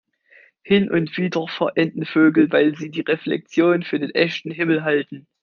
[0.63, 5.27] Hin und wieder verenden Vögel, weil sie die Reflexion für den echten Himmel halten.